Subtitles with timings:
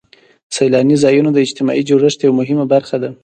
[0.55, 3.09] سیلاني ځایونه د اجتماعي جوړښت یوه مهمه برخه ده.